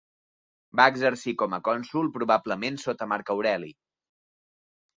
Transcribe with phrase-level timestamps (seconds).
[0.79, 3.73] Va exercir com a cònsol probablement sota Marc Aureli.